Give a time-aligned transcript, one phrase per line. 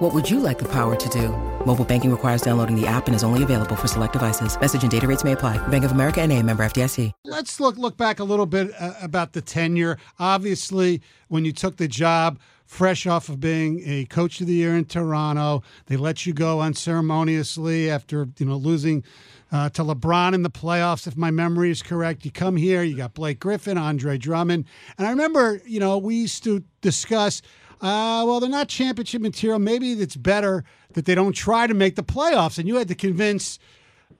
[0.00, 1.28] What would you like the power to do?
[1.66, 4.58] Mobile banking requires downloading the app and is only available for select devices.
[4.58, 5.58] Message and data rates may apply.
[5.68, 7.12] Bank of America and a member FDIC.
[7.24, 9.98] Let's look look back a little bit uh, about the tenure.
[10.18, 14.74] Obviously, when you took the job, fresh off of being a coach of the year
[14.74, 19.04] in Toronto, they let you go unceremoniously after you know losing
[19.52, 22.24] uh, to LeBron in the playoffs, if my memory is correct.
[22.24, 24.64] You come here, you got Blake Griffin, Andre Drummond,
[24.96, 27.42] and I remember you know we used to discuss.
[27.80, 29.58] Uh, well, they're not championship material.
[29.58, 32.58] Maybe it's better that they don't try to make the playoffs.
[32.58, 33.58] And you had to convince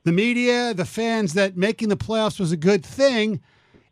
[0.05, 3.41] the media, the fans that making the playoffs was a good thing.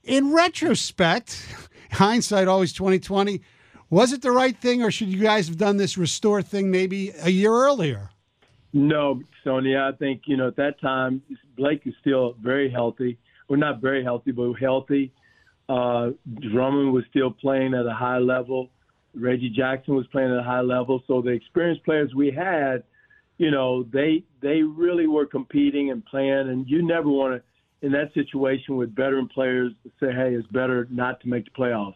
[0.04, 1.46] In retrospect,
[1.92, 3.42] hindsight always 2020,
[3.90, 7.12] was it the right thing or should you guys have done this restore thing maybe
[7.22, 8.10] a year earlier?
[8.72, 11.22] No, Stoney, I think, you know, at that time,
[11.56, 13.18] Blake is still very healthy.
[13.48, 15.12] Well, not very healthy, but healthy.
[15.68, 16.10] Uh,
[16.40, 18.70] Drummond was still playing at a high level.
[19.18, 21.02] Reggie Jackson was playing at a high level.
[21.06, 22.84] So the experienced players we had,
[23.38, 26.48] you know, they they really were competing and playing.
[26.48, 30.88] And you never want to, in that situation with veteran players, say, hey, it's better
[30.90, 31.94] not to make the playoffs.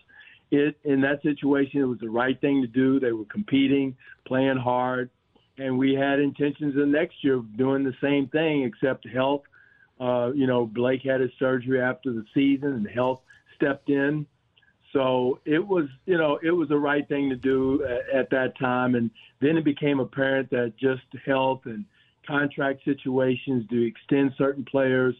[0.50, 3.00] It in that situation, it was the right thing to do.
[3.00, 5.10] They were competing, playing hard,
[5.58, 9.42] and we had intentions of next year of doing the same thing, except health.
[10.00, 13.20] Uh, you know, Blake had his surgery after the season, and health
[13.56, 14.26] stepped in
[14.92, 18.58] so it was, you know, it was the right thing to do at, at that
[18.58, 18.94] time.
[18.94, 21.84] And then it became apparent that just health and
[22.26, 25.14] contract situations to extend certain players,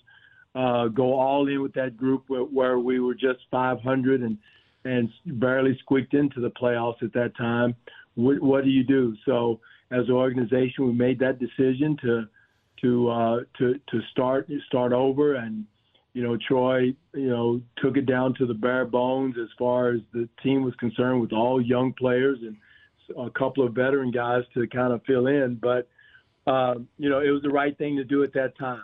[0.55, 4.39] uh, go all in with that group where, where we were just 500 and
[4.84, 7.77] and barely squeaked into the playoffs at that time.
[8.17, 9.15] What, what do you do?
[9.25, 9.61] So
[9.93, 12.25] as an organization, we made that decision to
[12.82, 15.66] to uh, to to start start over and
[16.15, 20.00] you know, Troy, you know, took it down to the bare bones as far as
[20.12, 22.56] the team was concerned with all young players and
[23.17, 25.59] a couple of veteran guys to kind of fill in.
[25.61, 25.89] But,
[26.47, 28.83] uh, you know, it was the right thing to do at that time.